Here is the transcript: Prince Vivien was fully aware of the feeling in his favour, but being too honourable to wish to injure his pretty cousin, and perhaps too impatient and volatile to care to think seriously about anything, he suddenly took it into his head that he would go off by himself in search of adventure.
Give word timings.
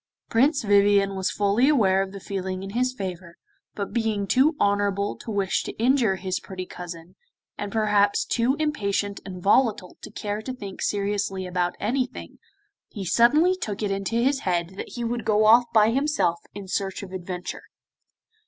Prince 0.31 0.63
Vivien 0.63 1.13
was 1.15 1.29
fully 1.29 1.69
aware 1.69 2.01
of 2.01 2.11
the 2.11 2.19
feeling 2.19 2.63
in 2.63 2.71
his 2.71 2.91
favour, 2.91 3.37
but 3.75 3.93
being 3.93 4.25
too 4.25 4.55
honourable 4.59 5.15
to 5.17 5.29
wish 5.29 5.61
to 5.61 5.73
injure 5.77 6.15
his 6.15 6.39
pretty 6.39 6.65
cousin, 6.65 7.15
and 7.55 7.71
perhaps 7.71 8.25
too 8.25 8.55
impatient 8.57 9.19
and 9.27 9.43
volatile 9.43 9.97
to 10.01 10.09
care 10.09 10.41
to 10.41 10.53
think 10.53 10.81
seriously 10.81 11.45
about 11.45 11.75
anything, 11.79 12.39
he 12.89 13.05
suddenly 13.05 13.55
took 13.55 13.83
it 13.83 13.91
into 13.91 14.15
his 14.15 14.39
head 14.39 14.69
that 14.69 14.89
he 14.89 15.03
would 15.03 15.23
go 15.23 15.45
off 15.45 15.65
by 15.71 15.91
himself 15.91 16.39
in 16.55 16.67
search 16.67 17.03
of 17.03 17.11
adventure. 17.11 17.65